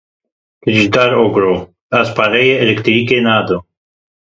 [0.61, 1.51] Kiliçdaroglu,
[1.99, 3.61] ez pereyê elektrîkê nadim.